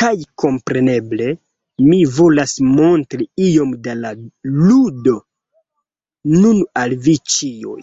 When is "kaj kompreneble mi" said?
0.00-1.98